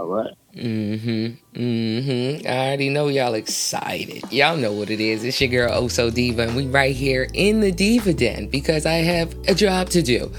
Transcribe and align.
All 0.00 0.06
right. 0.06 0.34
Mm-hmm. 0.56 1.60
Mm-hmm. 1.60 2.46
I 2.48 2.68
already 2.68 2.88
know 2.88 3.08
y'all 3.08 3.34
excited. 3.34 4.32
Y'all 4.32 4.56
know 4.56 4.72
what 4.72 4.88
it 4.88 4.98
is. 4.98 5.24
It's 5.24 5.38
your 5.42 5.50
girl 5.50 5.82
Oso 5.82 6.12
Diva, 6.12 6.44
and 6.44 6.56
we 6.56 6.66
right 6.68 6.96
here 6.96 7.28
in 7.34 7.60
the 7.60 7.70
Diva 7.70 8.14
Den 8.14 8.48
because 8.48 8.86
I 8.86 8.94
have 8.94 9.36
a 9.46 9.54
job 9.54 9.90
to 9.90 10.00
do. 10.00 10.32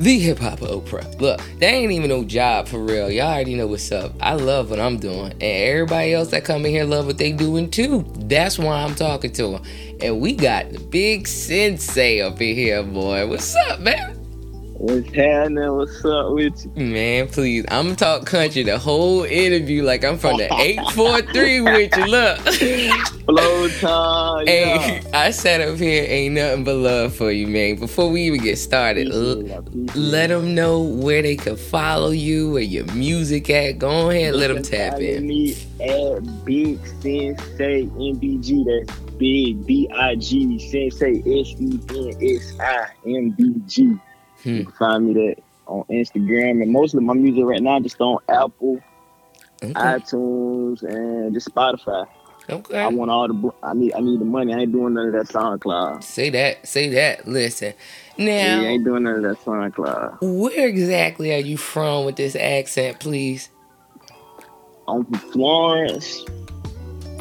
The 0.00 0.18
Hip 0.18 0.40
Hop 0.40 0.58
Oprah. 0.58 1.20
Look, 1.20 1.40
that 1.60 1.68
ain't 1.68 1.92
even 1.92 2.08
no 2.08 2.24
job 2.24 2.66
for 2.66 2.80
real. 2.80 3.08
Y'all 3.12 3.28
already 3.28 3.54
know 3.54 3.68
what's 3.68 3.92
up. 3.92 4.12
I 4.20 4.34
love 4.34 4.70
what 4.70 4.80
I'm 4.80 4.98
doing, 4.98 5.30
and 5.34 5.42
everybody 5.42 6.12
else 6.12 6.30
that 6.30 6.44
come 6.44 6.66
in 6.66 6.72
here 6.72 6.84
love 6.84 7.06
what 7.06 7.18
they 7.18 7.30
doing 7.30 7.70
too. 7.70 8.04
That's 8.16 8.58
why 8.58 8.82
I'm 8.82 8.96
talking 8.96 9.30
to 9.34 9.52
them. 9.52 9.62
And 10.00 10.20
we 10.20 10.34
got 10.34 10.68
the 10.72 10.80
big 10.80 11.28
sensi 11.28 12.20
up 12.22 12.40
in 12.40 12.56
here, 12.56 12.82
boy. 12.82 13.28
What's 13.28 13.54
up, 13.54 13.78
man? 13.78 14.19
What's 14.80 15.12
happening? 15.14 15.76
What's 15.76 16.02
up 16.06 16.32
with 16.32 16.64
you? 16.64 16.72
Man, 16.82 17.28
please. 17.28 17.66
I'm 17.68 17.84
gonna 17.84 17.96
talk 17.96 18.24
country 18.24 18.62
the 18.62 18.78
whole 18.78 19.24
interview 19.24 19.82
like 19.82 20.02
I'm 20.06 20.16
from 20.16 20.38
the 20.38 20.44
843 20.44 21.60
with 21.60 21.96
you. 21.98 22.04
Look. 22.06 22.38
Flow 23.26 23.68
time. 23.68 24.46
Hey, 24.46 25.02
I 25.12 25.32
sat 25.32 25.60
up 25.60 25.76
here, 25.76 26.06
ain't 26.08 26.34
nothing 26.34 26.64
but 26.64 26.76
love 26.76 27.14
for 27.14 27.30
you, 27.30 27.46
man. 27.46 27.76
Before 27.76 28.08
we 28.10 28.22
even 28.22 28.40
get 28.40 28.56
started, 28.56 29.12
l- 29.12 29.62
let 29.94 30.28
them 30.28 30.54
know 30.54 30.80
where 30.80 31.20
they 31.20 31.36
can 31.36 31.56
follow 31.56 32.08
you, 32.08 32.52
where 32.52 32.62
your 32.62 32.86
music 32.94 33.50
at. 33.50 33.78
Go 33.78 34.08
ahead, 34.08 34.34
let 34.34 34.48
them 34.48 34.62
tap 34.62 34.98
in. 34.98 35.26
Me 35.26 35.58
at 35.78 36.44
Big 36.46 36.78
Sensi 37.02 37.36
MBG. 37.86 38.64
That's 38.64 38.98
Big 39.18 39.66
B 39.66 39.90
I 39.94 40.14
G 40.14 40.58
Sensi 40.58 41.20
S 41.38 41.54
E 41.60 41.78
N 41.90 42.34
S 42.34 42.54
I 42.58 42.86
M 43.06 43.30
B 43.32 43.54
G. 43.66 43.98
Hmm. 44.42 44.48
You 44.56 44.64
can 44.64 44.72
find 44.72 45.06
me 45.06 45.12
that 45.14 45.36
on 45.66 45.84
Instagram 45.90 46.62
and 46.62 46.70
most 46.72 46.94
of 46.94 47.02
my 47.02 47.14
music 47.14 47.44
right 47.44 47.62
now 47.62 47.78
just 47.80 48.00
on 48.00 48.18
Apple, 48.28 48.80
Okay. 49.62 49.72
iTunes, 49.72 50.82
and 50.82 51.32
just 51.34 51.48
Spotify. 51.54 52.06
Okay. 52.48 52.80
I 52.80 52.88
want 52.88 53.10
all 53.10 53.28
the. 53.28 53.52
I 53.62 53.74
need. 53.74 53.92
I 53.94 54.00
need 54.00 54.18
the 54.20 54.24
money. 54.24 54.52
I 54.54 54.60
ain't 54.60 54.72
doing 54.72 54.94
none 54.94 55.08
of 55.08 55.12
that 55.12 55.26
SoundCloud. 55.28 56.02
Say 56.02 56.30
that. 56.30 56.66
Say 56.66 56.88
that. 56.88 57.28
Listen. 57.28 57.74
Yeah, 58.16 58.60
I 58.62 58.64
ain't 58.66 58.84
doing 58.84 59.04
none 59.04 59.16
of 59.16 59.22
that 59.22 59.38
SoundCloud. 59.44 60.18
where 60.20 60.66
exactly 60.66 61.32
are 61.32 61.38
you 61.38 61.56
from 61.56 62.06
with 62.06 62.16
this 62.16 62.34
accent, 62.34 62.98
please? 62.98 63.50
I'm 64.88 65.04
from 65.04 65.14
Florence, 65.30 66.24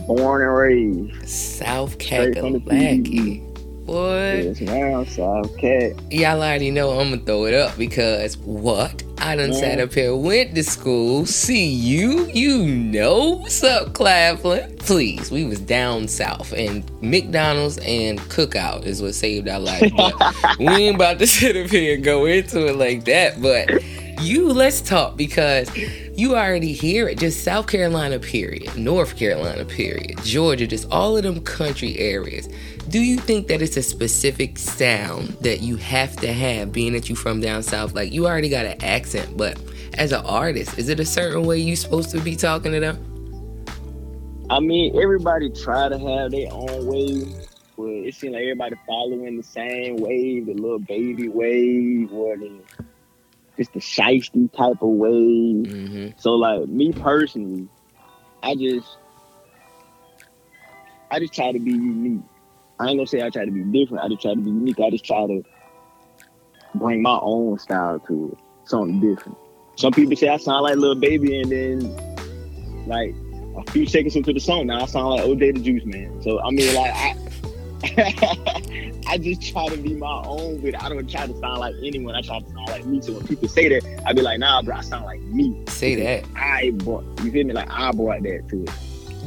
born 0.08 0.42
and 0.42 0.56
raised. 0.56 1.30
South 1.30 1.98
Kakalaki. 2.00 3.45
What? 3.90 4.44
Yes, 4.44 4.62
now 4.62 5.04
South 5.06 5.58
Cat. 5.58 5.94
Y'all 6.12 6.38
already 6.44 6.70
know 6.70 6.92
I'm 7.00 7.09
gonna 7.09 7.22
throw 7.23 7.45
it 7.45 7.56
up 7.56 7.76
because 7.76 8.38
what? 8.38 9.02
I 9.18 9.36
done 9.36 9.52
Yeah. 9.52 9.59
sat 9.59 9.80
up 9.80 9.94
here, 9.94 10.16
went 10.16 10.54
to 10.56 10.64
school, 10.64 11.26
see 11.26 11.66
you, 11.66 12.28
you 12.28 12.64
know 12.66 13.38
what's 13.38 13.64
up, 13.64 13.94
Claflin. 13.94 14.78
Please, 14.78 15.32
we 15.32 15.44
was 15.44 15.60
down 15.60 16.08
south 16.08 16.54
and 16.54 16.84
McDonald's 17.02 17.80
and 17.80 18.20
cookout 18.22 18.86
is 18.86 19.02
what 19.02 19.16
saved 19.16 19.48
our 19.50 19.60
life. 19.60 19.92
But 19.98 20.14
we 20.60 20.67
ain't 20.67 20.95
about 20.95 21.17
to 21.20 21.28
sit 21.28 21.58
up 21.58 21.72
here 21.72 21.95
and 21.95 22.04
go 22.04 22.26
into 22.26 22.67
it 22.67 22.76
like 22.76 23.06
that. 23.06 23.42
But 23.42 23.70
you 24.22 24.54
let's 24.54 24.82
talk 24.82 25.17
because 25.17 25.76
you 26.16 26.36
already 26.36 26.73
hear 26.73 27.08
it. 27.10 27.17
Just 27.17 27.44
South 27.44 27.67
Carolina, 27.67 28.20
period. 28.20 28.78
North 28.78 29.17
Carolina, 29.17 29.66
period. 29.66 30.22
Georgia, 30.23 30.67
just 30.67 30.88
all 30.92 31.17
of 31.17 31.23
them 31.23 31.42
country 31.42 31.98
areas. 31.98 32.48
Do 32.90 33.00
you 33.00 33.18
think 33.18 33.48
that 33.50 33.62
it's 33.62 33.78
a 33.78 33.84
specific 33.84 34.58
sound 34.58 35.30
that 35.42 35.62
you 35.62 35.76
have 35.76 36.16
to 36.18 36.34
have, 36.34 36.72
being 36.72 36.94
that 36.94 37.08
you 37.08 37.16
from 37.16 37.40
down 37.40 37.62
south? 37.62 37.94
Like 37.94 38.12
you 38.12 38.26
already 38.26 38.50
got 38.50 38.66
an 38.66 38.84
accent, 38.84 39.38
but 39.38 39.59
as 39.94 40.12
an 40.12 40.26
artist, 40.26 40.80
is 40.80 40.90
it 40.90 41.00
a 41.00 41.06
certain 41.06 41.44
way 41.44 41.60
you 41.60 41.76
supposed 41.76 42.10
to 42.12 42.20
be 42.20 42.36
talking 42.36 42.72
to 42.72 42.80
them? 42.80 42.98
I 44.50 44.60
mean, 44.60 45.00
everybody 45.00 45.52
try 45.52 45.90
to 45.90 46.00
have 46.00 46.32
their 46.32 46.52
own 46.52 46.88
way, 46.88 47.26
but 47.78 47.86
it 47.86 48.16
seems 48.16 48.34
like 48.34 48.42
everybody 48.42 48.76
following 48.88 49.38
the 49.38 49.44
same 49.44 49.98
wave, 49.98 50.48
the 50.48 50.56
Lil 50.56 50.80
Baby 50.80 51.27
wave, 51.27 52.11
or 52.11 52.38
the 52.38 52.60
just 53.56 53.73
the 53.73 53.80
shiesty 53.80 54.52
type 54.52 54.82
of 54.82 54.89
wave. 54.89 55.66
Mm-hmm. 55.67 56.08
So, 56.17 56.32
like 56.32 56.67
me 56.67 56.92
personally, 56.92 57.67
I 58.42 58.56
just, 58.56 58.98
I 61.11 61.20
just 61.20 61.33
try 61.33 61.52
to 61.52 61.60
be 61.60 61.71
unique. 61.71 62.23
I 62.80 62.88
ain't 62.88 62.98
gonna 62.98 63.08
say 63.08 63.22
I 63.22 63.30
try 63.30 63.45
to 63.45 63.52
be 63.52 63.64
different. 63.64 64.04
I 64.04 64.08
just 64.08 64.22
try 64.22 64.34
to 64.34 64.40
be 64.40 64.50
unique. 64.50 64.80
I 64.80 64.90
just 64.90 65.04
try 65.04 65.28
to 65.28 65.44
bring 66.76 67.02
my 67.02 67.20
own 67.22 67.60
style 67.60 68.00
to 68.08 68.32
it, 68.32 68.70
something 68.70 69.02
different. 69.02 69.38
Some 69.76 69.92
people 69.92 70.16
say 70.16 70.30
I 70.30 70.38
sound 70.38 70.64
like 70.64 70.78
Lil 70.78 70.95
Baby, 70.95 71.42
and 71.42 71.52
then 71.52 72.88
like 72.88 73.14
a 73.58 73.72
few 73.72 73.86
seconds 73.86 74.16
into 74.16 74.32
the 74.32 74.39
song, 74.39 74.68
now 74.68 74.82
I 74.82 74.86
sound 74.86 75.10
like 75.10 75.22
OJ 75.22 75.56
da 75.56 75.62
Juiceman. 75.62 76.23
So 76.23 76.42
I 76.42 76.52
mean, 76.52 76.73
like 76.73 76.92
I, 76.94 77.16
I 79.08 79.18
just 79.18 79.42
try 79.42 79.68
to 79.68 79.78
be 79.78 79.95
my 79.95 80.23
own, 80.26 80.60
but 80.62 80.82
I 80.82 80.88
don't 80.88 81.10
try 81.10 81.28
to 81.28 81.38
sound 81.39 81.60
like 81.60 81.76
anyone. 81.84 82.16
I 82.16 82.22
try 82.22 82.39
to 82.39 82.45
sound 82.45 82.68
like 82.68 82.86
me. 82.86 83.02
So 83.02 83.14
when 83.14 83.28
people 83.28 83.50
say 83.50 83.68
that, 83.70 84.04
I 84.06 84.14
be 84.14 84.22
like, 84.22 84.39
Nah, 84.39 84.62
bro, 84.62 84.78
I 84.78 84.82
sound 84.82 85.04
like 85.04 85.22
me. 85.22 85.66
Say 85.68 85.95
that. 85.95 86.26
I 86.36 86.72
brought, 86.76 87.04
you 87.23 87.32
feel 87.32 87.45
me? 87.45 87.54
Like 87.54 87.70
I 87.70 87.92
brought 87.92 88.23
that 88.23 88.48
to 88.50 88.64
it. 88.64 88.72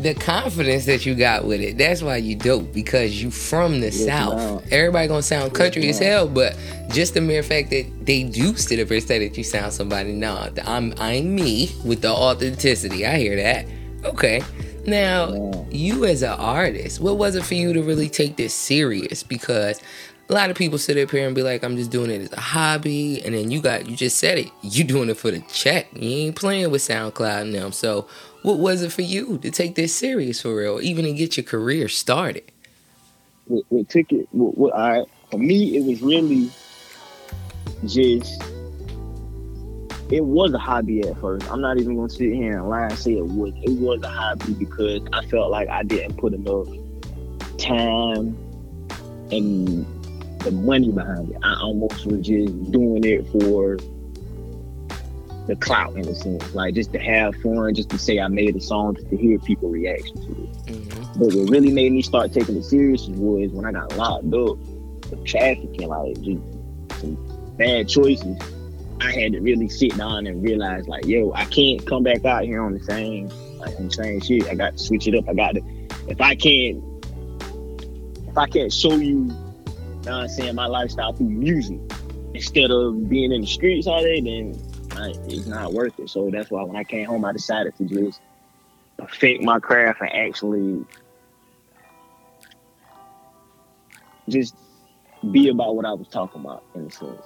The 0.01 0.15
confidence 0.15 0.87
that 0.87 1.05
you 1.05 1.15
got 1.15 1.45
with 1.45 1.61
it, 1.61 1.77
that's 1.77 2.03
why 2.03 2.17
you 2.17 2.35
dope 2.35 2.73
because 2.73 3.23
you 3.23 3.31
from 3.31 3.81
the 3.81 3.91
Yes, 3.91 4.07
south. 4.07 4.65
Everybody 4.73 5.07
gonna 5.07 5.23
sound 5.23 5.53
country 5.53 5.85
Yes, 5.87 6.01
as 6.01 6.07
hell, 6.07 6.29
but 6.29 6.57
just 6.91 7.15
the 7.15 7.21
mere 7.21 7.43
fact 7.43 7.71
that 7.71 7.85
they 8.07 8.23
do 8.25 8.57
sit 8.57 8.81
up 8.81 8.91
and 8.91 9.03
say 9.03 9.27
that 9.29 9.37
you 9.37 9.45
sound 9.45 9.73
somebody. 9.73 10.13
Nah, 10.13 10.49
I'm 10.65 10.95
I'm 10.99 11.35
me 11.35 11.71
with 11.85 12.01
the 12.01 12.11
authenticity. 12.11 13.05
I 13.07 13.19
hear 13.19 13.37
that. 13.37 13.67
Okay. 14.05 14.43
Now, 14.87 15.33
Yeah. 15.33 15.65
you 15.71 16.05
as 16.07 16.23
an 16.23 16.31
artist, 16.31 16.99
what 17.01 17.17
was 17.19 17.37
it 17.37 17.45
for 17.45 17.55
you 17.55 17.73
to 17.75 17.83
really 17.83 18.09
take 18.09 18.37
this 18.37 18.53
serious? 18.55 19.23
Because 19.23 19.79
a 20.33 20.35
lot 20.35 20.49
of 20.49 20.57
people 20.57 20.79
sit 20.79 20.97
up 20.97 21.11
here 21.11 21.27
and 21.27 21.35
be 21.35 21.43
like, 21.43 21.63
I'm 21.63 21.77
just 21.77 21.91
doing 21.91 22.11
it 22.11 22.23
as 22.23 22.33
a 22.33 22.41
hobby, 22.41 23.23
and 23.23 23.35
then 23.35 23.51
you 23.51 23.61
got 23.61 23.87
you 23.87 23.95
just 23.95 24.19
said 24.19 24.39
it, 24.39 24.51
you 24.63 24.83
doing 24.83 25.11
it 25.11 25.19
for 25.19 25.31
the 25.31 25.41
check. 25.43 25.89
You 25.93 26.27
ain't 26.27 26.37
playing 26.37 26.71
with 26.71 26.81
SoundCloud 26.81 27.53
them. 27.53 27.71
So 27.73 28.09
what 28.41 28.59
was 28.59 28.81
it 28.81 28.93
for 28.93 29.03
you 29.03 29.37
to 29.39 29.51
take 29.51 29.75
this 29.75 29.95
serious 29.95 30.41
for 30.41 30.57
real, 30.57 30.81
even 30.81 31.05
to 31.05 31.13
get 31.13 31.37
your 31.37 31.45
career 31.45 31.87
started? 31.87 32.51
What, 33.45 33.65
what 33.69 33.91
took 33.91 34.11
it? 34.11 34.27
What, 34.33 34.57
what, 34.57 34.73
right. 34.73 35.07
For 35.31 35.37
me, 35.37 35.77
it 35.77 35.85
was 35.85 36.01
really 36.01 36.51
just. 37.87 38.43
It 40.11 40.25
was 40.25 40.53
a 40.55 40.59
hobby 40.59 41.07
at 41.07 41.19
first. 41.21 41.51
I'm 41.51 41.61
not 41.61 41.79
even 41.79 41.97
gonna 41.97 42.09
sit 42.09 42.33
here 42.33 42.59
and 42.59 42.71
lie 42.71 42.85
and 42.85 42.99
say 42.99 43.19
it 43.19 43.27
was. 43.27 43.53
It 43.63 43.79
was 43.79 44.03
a 44.03 44.09
hobby 44.09 44.55
because 44.55 45.03
I 45.13 45.27
felt 45.27 45.51
like 45.51 45.69
I 45.69 45.83
didn't 45.83 46.17
put 46.17 46.33
enough 46.33 46.69
time 47.59 48.37
and 49.31 50.02
the 50.43 50.51
money 50.53 50.91
behind 50.91 51.31
it. 51.31 51.37
I 51.43 51.55
almost 51.61 52.07
was 52.07 52.27
just 52.27 52.73
doing 52.73 53.05
it 53.05 53.27
for 53.29 53.79
the 55.47 55.57
clout 55.57 55.97
in 55.97 56.07
a 56.07 56.15
sense, 56.15 56.55
like 56.55 56.75
just 56.75 56.93
to 56.93 56.99
have 56.99 57.35
fun, 57.37 57.75
just 57.75 57.91
to 57.91 57.99
say 57.99 58.21
I 58.21 58.29
made 58.29 58.55
a 58.55 58.61
song, 58.61 58.95
just 58.95 59.11
to 59.11 59.17
hear 59.17 59.39
people 59.41 59.71
reaction 59.71 60.17
to 60.17 60.31
it. 60.45 60.53
Mm-hmm. 60.67 61.19
But 61.19 61.35
what 61.35 61.51
really 61.51 61.73
made 61.73 61.93
me 61.93 62.03
start 62.03 62.33
taking 62.33 62.57
it 62.57 62.63
serious 62.63 63.09
was 63.09 63.51
when 63.51 63.65
I 63.65 63.73
got 63.73 63.97
locked 63.97 64.33
up 64.33 64.57
for 65.09 65.17
trafficking, 65.25 65.89
like 65.89 66.21
just 66.21 66.43
some 67.01 67.17
bad 67.57 67.89
choices. 67.89 68.37
I 69.01 69.11
had 69.11 69.33
to 69.33 69.41
really 69.41 69.69
sit 69.69 69.97
down 69.97 70.29
and 70.29 70.45
realize, 70.45 70.87
like, 70.87 71.07
yo, 71.07 71.33
I 71.33 71.45
can't 71.47 71.85
come 71.85 72.05
back 72.05 72.25
out 72.25 72.45
here 72.45 72.63
on 72.63 72.75
the 72.75 72.85
same, 72.85 73.29
like, 73.59 73.75
on 73.77 73.87
the 73.89 73.93
same 73.93 74.21
shit. 74.21 74.47
I 74.47 74.55
got 74.55 74.77
to 74.77 74.79
switch 74.79 75.09
it 75.09 75.17
up. 75.17 75.29
I 75.29 75.35
got 75.35 75.57
to, 75.57 75.61
if 76.07 76.21
I 76.21 76.37
can't, 76.37 76.85
if 78.29 78.39
I 78.39 78.47
can't 78.47 78.73
show 78.73 78.95
you, 78.95 79.29
you 79.29 79.52
know 80.05 80.13
what 80.13 80.23
I'm 80.23 80.29
saying, 80.29 80.55
my 80.55 80.67
lifestyle 80.67 81.13
through 81.13 81.29
music 81.29 81.79
instead 82.35 82.71
of 82.71 83.09
being 83.09 83.33
in 83.33 83.43
the 83.43 83.47
streets 83.47 83.87
all 83.87 84.03
day, 84.03 84.21
then 84.21 84.53
like, 84.97 85.15
it's 85.29 85.47
not 85.47 85.73
worth 85.73 85.99
it. 85.99 86.09
So 86.11 86.31
that's 86.31 86.51
why 86.51 86.63
when 86.63 86.77
I 86.77 86.85
came 86.85 87.07
home, 87.07 87.25
I 87.25 87.33
decided 87.33 87.77
to 87.77 87.85
just 87.85 88.21
perfect 88.99 89.43
my 89.43 89.59
craft 89.59 90.01
and 90.01 90.13
actually 90.13 90.85
just 94.29 94.55
be 95.31 95.49
about 95.49 95.77
what 95.77 95.85
I 95.85 95.93
was 95.93 96.09
talking 96.09 96.41
about 96.41 96.65
in 96.75 96.87
a 96.87 96.91
sense. 96.91 97.21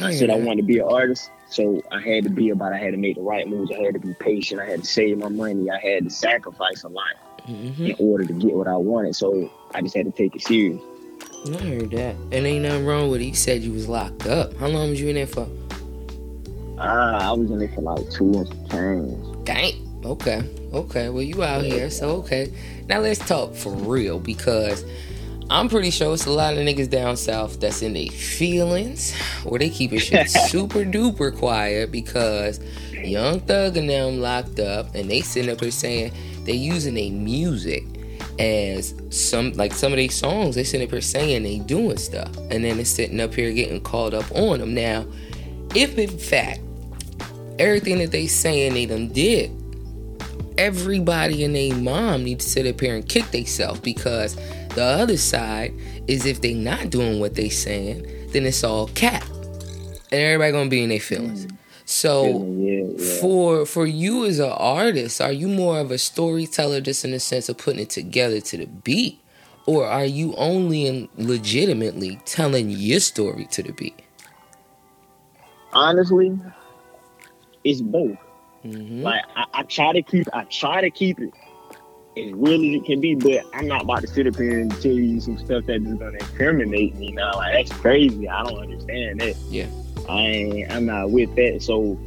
I 0.00 0.14
said 0.14 0.30
I 0.30 0.36
wanted 0.36 0.62
to 0.62 0.66
be 0.66 0.78
an 0.78 0.86
artist, 0.88 1.30
so 1.50 1.82
I 1.90 2.00
had 2.00 2.24
to 2.24 2.30
be 2.30 2.48
about. 2.48 2.72
I 2.72 2.78
had 2.78 2.92
to 2.92 2.96
make 2.96 3.16
the 3.16 3.20
right 3.20 3.46
moves. 3.46 3.70
I 3.70 3.82
had 3.82 3.92
to 3.92 4.00
be 4.00 4.14
patient. 4.14 4.58
I 4.58 4.64
had 4.64 4.80
to 4.80 4.86
save 4.86 5.18
my 5.18 5.28
money. 5.28 5.70
I 5.70 5.78
had 5.78 6.04
to 6.04 6.10
sacrifice 6.10 6.84
a 6.84 6.88
lot 6.88 7.04
Mm-hmm. 7.48 7.86
in 7.86 7.96
order 7.98 8.24
to 8.24 8.32
get 8.34 8.54
what 8.54 8.68
I 8.68 8.76
wanted. 8.76 9.16
So 9.16 9.50
I 9.74 9.82
just 9.82 9.96
had 9.96 10.06
to 10.06 10.12
take 10.12 10.36
it 10.36 10.42
serious. 10.42 10.80
I 11.46 11.58
heard 11.58 11.90
that. 11.90 12.14
And 12.30 12.46
ain't 12.46 12.62
nothing 12.62 12.86
wrong 12.86 13.10
with 13.10 13.20
it. 13.20 13.24
You 13.24 13.34
said 13.34 13.62
you 13.62 13.72
was 13.72 13.88
locked 13.88 14.26
up. 14.26 14.54
How 14.58 14.68
long 14.68 14.90
was 14.90 15.00
you 15.00 15.08
in 15.08 15.16
there 15.16 15.26
for? 15.26 15.48
Ah, 16.78 17.30
I 17.30 17.32
was 17.32 17.50
in 17.50 17.58
there 17.58 17.68
for 17.68 17.82
like 17.82 18.10
two 18.10 18.32
and 18.32 18.48
some 18.48 18.68
change. 18.68 19.44
Dang. 19.44 20.02
Okay. 20.04 20.48
Okay. 20.72 21.08
Well, 21.08 21.22
you 21.22 21.42
out 21.42 21.64
here, 21.64 21.90
so 21.90 22.10
okay. 22.16 22.52
Now 22.88 23.00
let's 23.00 23.18
talk 23.18 23.54
for 23.54 23.72
real 23.72 24.18
because 24.20 24.84
I'm 25.50 25.68
pretty 25.68 25.90
sure 25.90 26.14
it's 26.14 26.26
a 26.26 26.30
lot 26.30 26.54
of 26.54 26.60
niggas 26.60 26.88
down 26.90 27.16
south 27.16 27.60
that's 27.60 27.82
in 27.82 27.92
their 27.92 28.08
feelings, 28.08 29.14
or 29.44 29.58
they 29.58 29.68
keep 29.68 29.92
it 29.92 30.00
shit 30.00 30.30
super 30.48 30.84
duper 30.84 31.36
quiet 31.36 31.92
because 31.92 32.60
Young 32.92 33.40
Thug 33.40 33.76
and 33.76 33.90
them 33.90 34.20
locked 34.20 34.60
up, 34.60 34.94
and 34.94 35.10
they 35.10 35.20
sitting 35.20 35.50
up 35.50 35.60
here 35.60 35.70
saying 35.70 36.12
they 36.44 36.54
using 36.54 36.94
their 36.94 37.10
music 37.10 37.84
as 38.38 38.94
some 39.10 39.52
like 39.52 39.72
some 39.72 39.92
of 39.92 39.96
these 39.96 40.14
songs. 40.14 40.54
They 40.54 40.64
sitting 40.64 40.86
up 40.86 40.92
here 40.92 41.00
saying 41.00 41.42
they 41.42 41.58
doing 41.58 41.96
stuff, 41.98 42.34
and 42.50 42.64
then 42.64 42.76
they're 42.76 42.84
sitting 42.84 43.20
up 43.20 43.34
here 43.34 43.52
getting 43.52 43.80
called 43.80 44.14
up 44.14 44.30
on 44.32 44.60
them. 44.60 44.74
Now, 44.74 45.06
if 45.74 45.98
in 45.98 46.16
fact 46.18 46.60
everything 47.58 47.98
that 47.98 48.10
they 48.10 48.26
saying 48.26 48.74
they 48.74 48.86
done 48.86 49.08
did 49.08 49.50
everybody 50.58 51.44
and 51.44 51.54
their 51.54 51.74
mom 51.74 52.24
need 52.24 52.40
to 52.40 52.48
sit 52.48 52.66
up 52.66 52.80
here 52.80 52.94
and 52.94 53.08
kick 53.08 53.30
themselves 53.30 53.80
because 53.80 54.36
the 54.74 54.82
other 54.82 55.16
side 55.16 55.72
is 56.06 56.26
if 56.26 56.40
they 56.40 56.54
not 56.54 56.90
doing 56.90 57.20
what 57.20 57.34
they 57.34 57.48
saying, 57.48 58.06
then 58.32 58.46
it's 58.46 58.64
all 58.64 58.88
cap. 58.88 59.24
And 60.10 60.20
everybody 60.20 60.52
gonna 60.52 60.70
be 60.70 60.82
in 60.82 60.90
their 60.90 61.00
feelings. 61.00 61.46
So 61.92 62.44
Yeah, 62.44 62.84
yeah. 62.96 63.20
for 63.20 63.66
for 63.66 63.86
you 63.86 64.24
as 64.24 64.38
an 64.38 64.50
artist, 64.50 65.20
are 65.20 65.32
you 65.32 65.46
more 65.46 65.78
of 65.78 65.90
a 65.90 65.98
storyteller 65.98 66.80
just 66.80 67.04
in 67.04 67.10
the 67.10 67.20
sense 67.20 67.48
of 67.48 67.58
putting 67.58 67.80
it 67.80 67.90
together 67.90 68.40
to 68.40 68.56
the 68.56 68.66
beat? 68.66 69.18
Or 69.66 69.86
are 69.86 70.04
you 70.04 70.34
only 70.36 70.86
in 70.86 71.08
legitimately 71.16 72.20
telling 72.24 72.70
your 72.70 72.98
story 72.98 73.46
to 73.52 73.62
the 73.62 73.72
beat? 73.72 74.00
Honestly, 75.72 76.36
it's 77.62 77.80
both. 77.80 78.16
Mm-hmm. 78.64 79.02
Like 79.02 79.22
I, 79.36 79.44
I 79.54 79.62
try 79.64 79.92
to 79.92 80.02
keep, 80.02 80.26
I 80.32 80.44
try 80.44 80.80
to 80.80 80.90
keep 80.90 81.20
it 81.20 81.32
as 82.16 82.32
real 82.32 82.54
as 82.54 82.80
it 82.80 82.84
can 82.84 83.00
be, 83.00 83.14
but 83.14 83.44
I'm 83.54 83.66
not 83.68 83.82
about 83.82 84.00
to 84.02 84.06
sit 84.08 84.26
up 84.26 84.36
here 84.36 84.60
and 84.60 84.70
tell 84.82 84.92
you 84.92 85.20
some 85.20 85.38
stuff 85.38 85.66
that 85.66 85.82
is 85.82 85.94
gonna 85.94 86.18
incriminate 86.18 86.94
me. 86.96 87.12
Now, 87.12 87.32
like 87.34 87.52
that's 87.54 87.80
crazy. 87.80 88.28
I 88.28 88.42
don't 88.44 88.58
understand 88.58 89.20
that. 89.20 89.36
Yeah. 89.48 89.66
I 90.08 90.66
I'm 90.70 90.86
not 90.86 91.10
with 91.10 91.34
that. 91.36 91.62
So, 91.62 91.98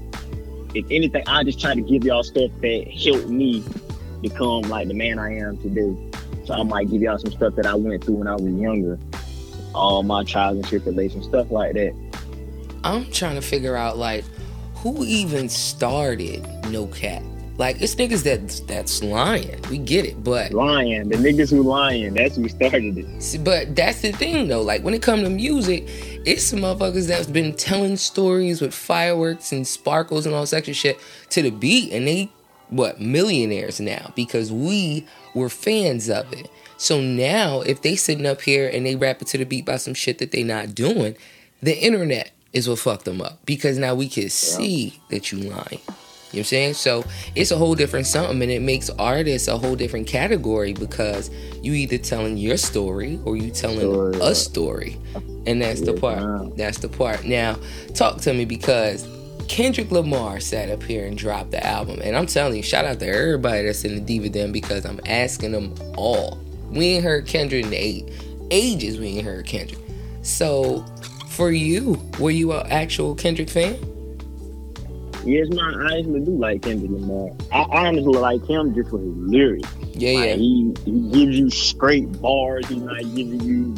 if 0.74 0.86
anything, 0.92 1.24
I 1.28 1.44
just 1.44 1.60
try 1.60 1.74
to 1.74 1.82
give 1.82 2.04
y'all 2.04 2.24
stuff 2.24 2.52
that 2.62 2.88
helped 2.88 3.30
me 3.30 3.64
become 4.22 4.64
like 4.64 4.88
the 4.88 4.94
man 4.94 5.20
I 5.20 5.38
am 5.38 5.58
today. 5.58 5.96
So 6.46 6.54
I 6.54 6.64
might 6.64 6.90
give 6.90 7.02
y'all 7.02 7.18
some 7.18 7.32
stuff 7.32 7.56
that 7.56 7.66
I 7.66 7.76
went 7.76 8.04
through 8.04 8.16
when 8.16 8.28
I 8.28 8.36
was 8.36 8.54
younger, 8.54 9.00
all 9.74 10.04
my 10.04 10.24
trials 10.24 10.58
and 10.58 10.68
tribulations, 10.68 11.26
stuff 11.26 11.50
like 11.50 11.74
that. 11.74 11.94
I'm 12.84 13.10
trying 13.12 13.36
to 13.36 13.42
figure 13.42 13.76
out 13.76 13.98
like 13.98 14.24
who 14.76 15.04
even 15.06 15.50
started 15.50 16.46
No 16.70 16.88
Cap. 16.88 17.24
Like 17.58 17.82
it's 17.82 17.96
niggas 17.96 18.24
that 18.24 18.68
that's 18.68 19.02
lying. 19.02 19.62
We 19.70 19.78
get 19.78 20.06
it, 20.06 20.24
but 20.24 20.52
Lying, 20.52 21.08
the 21.08 21.16
niggas 21.16 21.52
who 21.52 21.64
lying, 21.64 22.14
that's 22.14 22.36
who 22.36 22.50
started 22.50 22.98
it. 22.98 23.40
But 23.44 23.76
that's 23.76 24.02
the 24.02 24.12
thing 24.12 24.50
though. 24.50 24.62
Like 24.62 24.84
when 24.84 24.94
it 24.94 25.02
comes 25.02 25.24
to 25.24 25.30
music, 25.30 25.84
it's 26.26 26.44
some 26.44 26.60
motherfuckers 26.60 27.08
that's 27.08 27.28
been 27.28 27.56
telling 27.56 27.96
stories 27.96 28.60
with 28.60 28.74
fireworks 28.74 29.54
and 29.54 29.66
sparkles 29.66 30.26
and 30.26 30.36
all 30.36 30.46
such 30.46 30.74
shit 30.76 31.00
to 31.30 31.42
the 31.42 31.50
beat, 31.50 31.94
and 31.94 32.08
they 32.08 32.30
what 32.70 33.00
millionaires 33.00 33.80
now 33.80 34.12
because 34.16 34.52
we 34.52 35.08
were 35.34 35.50
fans 35.50 36.10
of 36.10 36.32
it. 36.34 36.50
So 36.78 37.00
now 37.00 37.62
if 37.62 37.82
they 37.82 37.96
sitting 37.96 38.26
up 38.26 38.42
here 38.42 38.68
and 38.68 38.86
they 38.86 38.96
rap 38.96 39.22
it 39.22 39.28
to 39.30 39.38
the 39.38 39.46
beat 39.46 39.66
by 39.66 39.78
some 39.78 39.94
shit 39.94 40.18
that 40.18 40.32
they 40.32 40.44
not 40.44 40.76
doing, 40.76 41.16
the 41.62 41.78
internet 41.78 42.32
is 42.52 42.68
what 42.68 42.80
fucked 42.80 43.06
them 43.06 43.22
up 43.22 43.40
because 43.46 43.78
now 43.78 43.96
we 43.96 44.10
can 44.10 44.30
see 44.30 45.00
that 45.10 45.32
you 45.32 45.40
lying. 45.40 45.80
You 46.36 46.40
know 46.40 46.42
what 46.42 46.48
I'm 46.48 46.50
saying? 46.50 46.74
So 46.76 47.04
it's 47.36 47.52
a 47.52 47.58
whole 47.58 47.76
different 47.76 48.08
something 48.08 48.42
and 48.42 48.52
it 48.52 48.62
makes 48.62 48.90
artists 48.92 49.48
a 49.48 49.58
whole 49.58 49.76
different 49.76 50.08
category 50.08 50.74
because 50.74 51.30
you 51.62 51.74
either 51.74 51.98
telling 51.98 52.38
your 52.38 52.58
story 52.58 53.20
or 53.24 53.38
you 53.38 53.52
telling 53.52 53.80
Story, 53.80 54.20
a 54.22 54.36
story. 54.36 54.98
And 55.48 55.62
that's 55.62 55.82
the 55.82 55.94
part. 55.94 56.58
That's 56.58 56.80
the 56.80 56.90
part. 56.90 57.24
Now, 57.24 57.58
talk 57.94 58.20
to 58.22 58.34
me 58.34 58.46
because 58.46 59.08
Kendrick 59.48 59.92
Lamar 59.92 60.40
sat 60.40 60.70
up 60.70 60.84
here 60.84 61.06
and 61.06 61.18
dropped 61.18 61.52
the 61.52 61.66
album. 61.66 62.02
And 62.04 62.16
I'm 62.16 62.26
telling 62.26 62.58
you, 62.58 62.64
shout 62.64 62.86
out 62.86 63.00
to 63.00 63.08
everybody 63.08 63.66
that's 63.66 63.86
in 63.86 63.96
the 63.96 64.02
Diva 64.02 64.30
Den 64.30 64.52
because 64.52 64.86
I'm 64.86 65.00
asking 65.06 65.52
them 65.52 65.74
all. 65.96 66.40
We 66.70 66.88
ain't 66.88 67.04
heard 67.04 67.28
Kendrick 67.28 67.66
in 67.66 67.74
eight 67.74 68.10
ages, 68.52 69.00
we 69.00 69.08
ain't 69.08 69.26
heard 69.26 69.46
Kendrick. 69.46 69.80
So 70.22 70.86
for 71.30 71.52
you, 71.52 72.02
were 72.20 72.32
you 72.32 72.54
an 72.54 72.68
actual 72.72 73.16
Kendrick 73.16 73.50
fan? 73.50 73.78
Yes, 75.26 75.48
man, 75.50 75.82
I 75.82 75.98
actually 75.98 76.20
do 76.22 76.38
like 76.38 76.62
Kendrick 76.62 76.92
Lamar. 76.92 77.32
I 77.52 77.66
honestly 77.72 78.14
like 78.14 78.46
him 78.48 78.76
just 78.76 78.90
for 78.92 79.00
his 79.00 79.14
lyrics. 79.16 79.70
Yeah, 79.94 80.12
Like, 80.20 80.30
yeah. 80.30 80.36
he, 80.36 80.74
he 80.86 80.92
gives 81.12 81.38
you 81.40 81.50
straight 81.50 82.22
bars. 82.22 82.68
He's 82.68 82.78
not 82.82 83.00
giving 83.16 83.42
you 83.42 83.74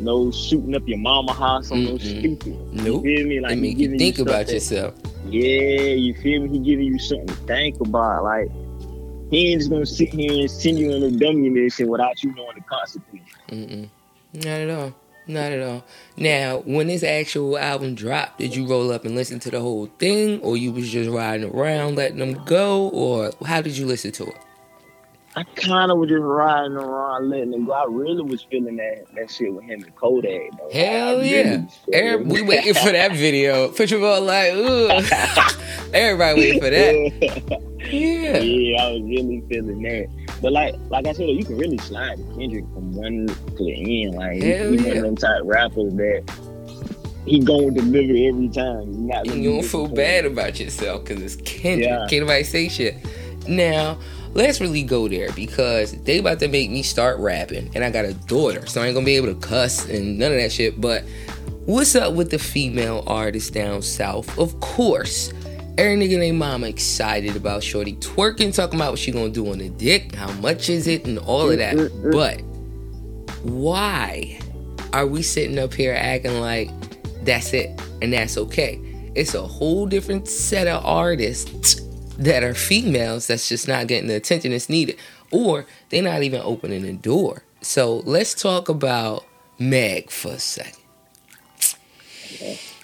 no 0.00 0.30
shooting 0.32 0.74
up 0.74 0.82
your 0.88 0.98
mama 0.98 1.32
house 1.32 1.70
on 1.70 1.84
no 1.84 1.96
stupid. 1.98 2.56
Nope. 2.72 3.04
You 3.04 3.16
feel 3.18 3.26
me? 3.28 3.40
Like 3.40 3.52
he 3.54 3.60
make 3.60 3.78
you 3.78 3.96
think 3.98 4.16
stuff 4.16 4.26
about 4.26 4.46
that- 4.46 4.54
yourself. 4.54 4.94
Yeah, 5.26 5.92
you 5.92 6.14
feel 6.14 6.42
me? 6.42 6.48
He 6.48 6.58
giving 6.58 6.86
you 6.86 6.98
something 6.98 7.26
to 7.28 7.34
think 7.34 7.78
about. 7.80 8.24
Like 8.24 8.50
he 9.30 9.52
ain't 9.52 9.60
just 9.60 9.70
gonna 9.70 9.86
sit 9.86 10.08
here 10.08 10.32
and 10.32 10.50
send 10.50 10.78
you 10.78 10.92
on 10.92 11.02
a 11.04 11.10
dummy 11.12 11.50
mission 11.50 11.86
without 11.88 12.20
you 12.24 12.34
knowing 12.34 12.56
the 12.56 12.62
consequences. 12.62 13.28
Mm-mm. 13.48 13.88
Not 14.32 14.46
at 14.46 14.70
all. 14.70 14.94
Not 15.26 15.52
at 15.52 15.60
all. 15.60 15.84
Now, 16.16 16.58
when 16.64 16.88
this 16.88 17.02
actual 17.02 17.56
album 17.58 17.94
dropped, 17.94 18.38
did 18.38 18.56
you 18.56 18.66
roll 18.66 18.90
up 18.90 19.04
and 19.04 19.14
listen 19.14 19.38
to 19.40 19.50
the 19.50 19.60
whole 19.60 19.86
thing, 19.98 20.40
or 20.40 20.56
you 20.56 20.72
was 20.72 20.90
just 20.90 21.08
riding 21.10 21.50
around 21.50 21.96
letting 21.96 22.18
them 22.18 22.42
go, 22.44 22.88
or 22.88 23.30
how 23.46 23.60
did 23.60 23.76
you 23.76 23.86
listen 23.86 24.12
to 24.12 24.24
it? 24.24 24.36
I 25.36 25.44
kind 25.44 25.92
of 25.92 25.98
was 25.98 26.08
just 26.08 26.22
riding 26.22 26.76
around 26.76 27.30
letting 27.30 27.52
him 27.52 27.66
go. 27.66 27.72
I 27.72 27.84
really 27.88 28.22
was 28.22 28.42
feeling 28.42 28.76
that 28.76 29.04
that 29.14 29.30
shit 29.30 29.54
with 29.54 29.64
him 29.64 29.84
and 29.84 29.94
Kodak. 29.94 30.50
Though. 30.58 30.70
Hell 30.72 31.16
really 31.18 31.30
yeah. 31.30 31.66
Every, 31.92 32.26
we 32.26 32.42
waiting 32.42 32.74
for 32.74 32.90
that 32.90 33.12
video. 33.12 33.68
Put 33.68 33.92
your 33.92 34.00
ball 34.00 34.22
like, 34.22 34.52
ooh. 34.54 34.88
Everybody 35.94 36.40
waiting 36.40 36.60
for 36.60 36.70
that. 36.70 37.62
Yeah. 37.90 38.38
yeah, 38.38 38.82
I 38.84 38.92
was 38.92 39.02
really 39.02 39.42
feeling 39.48 39.82
that. 39.82 40.06
But 40.40 40.52
like, 40.52 40.74
like 40.88 41.06
I 41.06 41.12
said, 41.12 41.28
you 41.28 41.44
can 41.44 41.58
really 41.58 41.78
slide 41.78 42.16
to 42.16 42.24
Kendrick 42.36 42.64
from 42.72 42.92
one 42.92 43.26
to 43.26 43.64
the 43.64 44.04
end. 44.04 44.14
Like, 44.14 44.42
Hell 44.42 44.72
he's 44.72 44.82
yeah. 44.82 44.88
one 44.88 44.96
of 44.96 45.02
them 45.02 45.16
type 45.16 45.42
rappers 45.44 45.94
that 45.94 46.24
he 47.26 47.40
gonna 47.40 47.70
deliver 47.70 48.14
every 48.28 48.48
time. 48.48 48.86
He's 48.86 48.98
not 48.98 49.26
And 49.26 49.42
you 49.42 49.52
don't 49.52 49.64
feel 49.64 49.86
bad 49.86 50.24
about 50.24 50.58
yourself 50.58 51.04
because 51.04 51.22
it's 51.22 51.36
Kendrick. 51.42 51.88
Yeah. 51.88 52.06
Can't 52.08 52.22
nobody 52.22 52.44
say 52.44 52.68
shit. 52.68 52.96
Now, 53.46 53.98
let's 54.34 54.60
really 54.60 54.82
go 54.82 55.08
there 55.08 55.32
because 55.32 55.92
they 56.02 56.18
about 56.18 56.38
to 56.40 56.48
make 56.48 56.70
me 56.70 56.82
start 56.82 57.18
rapping, 57.18 57.70
and 57.74 57.84
I 57.84 57.90
got 57.90 58.04
a 58.04 58.14
daughter, 58.14 58.66
so 58.66 58.80
I 58.80 58.86
ain't 58.86 58.94
gonna 58.94 59.06
be 59.06 59.16
able 59.16 59.34
to 59.34 59.40
cuss 59.46 59.88
and 59.88 60.18
none 60.18 60.32
of 60.32 60.38
that 60.38 60.52
shit. 60.52 60.80
But 60.80 61.04
what's 61.66 61.94
up 61.94 62.14
with 62.14 62.30
the 62.30 62.38
female 62.38 63.04
artists 63.06 63.50
down 63.50 63.82
south? 63.82 64.38
Of 64.38 64.58
course. 64.60 65.32
Every 65.78 65.96
nigga 65.96 66.14
and 66.14 66.22
their 66.22 66.32
mama 66.34 66.66
excited 66.66 67.36
about 67.36 67.62
Shorty 67.62 67.94
twerking, 67.96 68.54
talking 68.54 68.78
about 68.78 68.92
what 68.92 68.98
she 68.98 69.12
gonna 69.12 69.30
do 69.30 69.50
on 69.50 69.58
the 69.58 69.70
dick, 69.70 70.14
how 70.14 70.30
much 70.34 70.68
is 70.68 70.86
it, 70.86 71.06
and 71.06 71.18
all 71.18 71.50
of 71.50 71.58
that. 71.58 71.76
But 72.12 72.42
why 73.42 74.38
are 74.92 75.06
we 75.06 75.22
sitting 75.22 75.58
up 75.58 75.72
here 75.72 75.94
acting 75.94 76.40
like 76.40 76.70
that's 77.24 77.52
it 77.54 77.80
and 78.02 78.12
that's 78.12 78.36
okay? 78.36 78.78
It's 79.14 79.34
a 79.34 79.42
whole 79.42 79.86
different 79.86 80.28
set 80.28 80.66
of 80.66 80.84
artists 80.84 81.80
that 82.18 82.44
are 82.44 82.54
females 82.54 83.26
that's 83.26 83.48
just 83.48 83.66
not 83.66 83.86
getting 83.86 84.08
the 84.08 84.16
attention 84.16 84.50
that's 84.50 84.68
needed, 84.68 84.98
or 85.30 85.64
they're 85.88 86.02
not 86.02 86.22
even 86.22 86.42
opening 86.44 86.82
the 86.82 86.92
door. 86.92 87.42
So 87.62 87.98
let's 88.00 88.34
talk 88.34 88.68
about 88.68 89.24
Meg 89.58 90.10
for 90.10 90.32
a 90.32 90.38
second. 90.38 90.82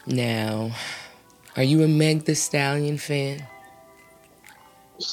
Now, 0.06 0.70
are 1.56 1.62
you 1.62 1.82
a 1.82 1.88
Meg 1.88 2.24
the 2.24 2.34
Stallion 2.34 2.98
fan? 2.98 3.42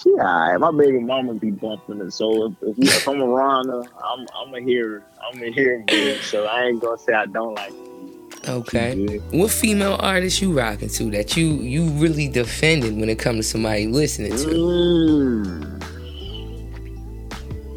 Yeah. 0.06 0.58
My 0.60 0.72
baby 0.72 1.00
mama 1.00 1.34
be 1.34 1.52
bumping 1.52 2.02
it. 2.02 2.12
So 2.12 2.46
if, 2.46 2.54
if, 2.62 2.78
if 2.80 3.08
I'm 3.08 3.22
around 3.22 3.70
her, 3.70 3.84
I'm 4.04 4.26
I'm 4.36 4.54
a 4.54 4.62
hearer. 4.62 5.04
I'm 5.22 5.42
a 5.44 5.52
hearing 5.52 5.86
bird. 5.86 6.22
So 6.22 6.46
I 6.46 6.66
ain't 6.66 6.82
gonna 6.82 6.98
say 6.98 7.14
I 7.14 7.26
don't 7.26 7.54
like 7.56 7.72
It. 7.72 8.50
Okay. 8.50 9.18
What 9.32 9.52
female 9.52 9.98
artist 10.00 10.42
you 10.42 10.58
rocking 10.58 10.90
to 10.90 11.12
that 11.12 11.38
you 11.38 11.48
you 11.48 11.90
really 11.92 12.28
defended 12.28 12.98
when 12.98 13.10
it 13.10 13.20
comes 13.20 13.40
to 13.40 13.44
somebody 13.44 13.88
listening 13.88 14.32
to? 14.32 14.48
Mm. 14.48 15.84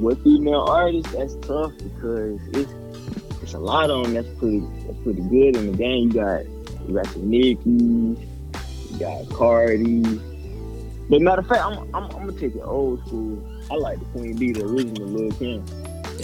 With 0.00 0.22
female 0.24 0.66
artists, 0.68 1.12
that's 1.12 1.34
tough 1.46 1.72
because 1.78 2.40
it's 2.52 2.72
it's 3.42 3.54
a 3.54 3.58
lot 3.58 3.90
of 3.90 4.04
them 4.04 4.14
that's 4.14 4.28
pretty 4.38 4.60
that's 4.86 4.98
pretty 5.04 5.22
good 5.22 5.56
in 5.56 5.70
the 5.70 5.76
game. 5.76 6.08
You 6.08 6.14
got 6.14 6.44
you 6.88 6.94
got 6.94 7.06
some 7.06 7.30
Nicki, 7.30 8.16
got 8.98 9.28
Cardi. 9.30 10.02
But 11.08 11.20
matter 11.22 11.40
of 11.40 11.46
fact, 11.46 11.60
I'm 11.62 11.78
I'm, 11.94 12.04
I'm 12.04 12.26
gonna 12.26 12.32
take 12.32 12.54
it 12.56 12.62
old 12.62 13.04
school. 13.06 13.42
I 13.70 13.74
like 13.74 13.98
the 13.98 14.04
Queen 14.06 14.36
Bee, 14.36 14.52
the 14.52 14.64
original 14.64 15.06
Lil 15.06 15.32
Kim. 15.32 15.64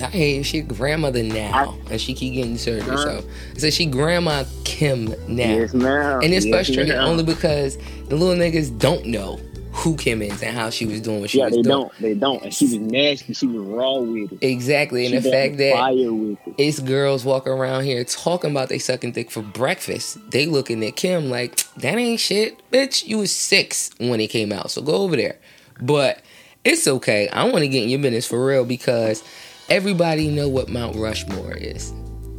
I 0.03 0.07
hate 0.07 0.43
she 0.45 0.63
grandmother 0.63 1.23
now, 1.23 1.77
and 1.91 2.01
she 2.01 2.15
keep 2.15 2.35
getting 2.35 2.57
surgery. 2.57 2.97
Huh? 2.97 3.21
So 3.21 3.25
I 3.55 3.59
said 3.59 3.75
she 3.75 3.87
grandma 3.87 4.45
Kim 4.65 5.07
now, 5.29 5.45
Yes, 5.45 5.75
ma'am. 5.75 6.21
and 6.23 6.33
it's 6.33 6.47
Yes, 6.47 6.55
frustrating 6.67 6.95
ma'am. 6.95 7.09
only 7.09 7.23
because 7.25 7.77
the 8.09 8.17
little 8.17 8.35
niggas 8.35 8.77
don't 8.79 9.05
know 9.07 9.39
who 9.73 9.97
Kim 9.97 10.21
is 10.23 10.43
and 10.43 10.57
how 10.57 10.71
she 10.71 10.85
was 10.87 11.01
doing 11.01 11.21
what 11.21 11.31
she 11.31 11.39
yeah, 11.39 11.47
was 11.47 11.55
they 11.55 11.63
doing. 11.63 11.69
don't. 11.69 11.93
They 12.01 12.15
don't. 12.15 12.43
And 12.43 12.55
she 12.55 12.67
was 12.67 12.75
nasty. 12.75 13.33
She 13.35 13.47
was 13.47 13.67
raw 13.67 13.99
with 13.99 14.33
it. 14.33 14.39
Exactly, 14.43 15.07
and 15.07 15.15
She 15.15 15.21
the 15.21 15.31
fact 15.31 15.57
that 15.59 15.93
it. 15.95 16.39
it's 16.59 16.79
girls 16.79 17.25
walking 17.25 17.53
around 17.53 17.85
here 17.85 18.05
talking 18.05 18.51
about 18.51 18.69
they 18.69 18.79
sucking 18.79 19.13
dick 19.13 19.31
for 19.31 19.43
breakfast. 19.43 20.19
They 20.31 20.47
looking 20.47 20.85
at 20.85 20.97
Kim 20.97 21.31
like 21.31 21.57
that 21.77 21.97
ain't 21.97 22.21
shit, 22.21 22.61
bitch. 22.71 23.07
You 23.07 23.19
was 23.19 23.33
six 23.35 23.91
when 23.99 24.21
it 24.21 24.29
came 24.29 24.53
out, 24.53 24.71
so 24.71 24.83
go 24.83 24.97
over 24.97 25.17
there. 25.17 25.39
But 25.81 26.21
it's 26.65 26.87
okay. 26.87 27.29
I 27.29 27.45
want 27.45 27.59
to 27.61 27.69
get 27.69 27.83
in 27.85 27.89
your 27.89 28.01
business 28.01 28.27
for 28.27 28.45
real 28.45 28.65
because 28.65 29.25
everybody 29.69 30.29
know 30.29 30.49
what 30.49 30.69
Mount 30.69 30.97
Rushmore 30.97 31.55
is. 31.57 31.91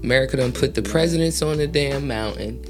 America 0.04 0.38
done 0.38 0.52
put 0.52 0.76
the 0.76 0.82
presidents 0.82 1.42
on 1.42 1.58
the 1.58 1.66
damn 1.68 2.08
mountain, 2.08 2.64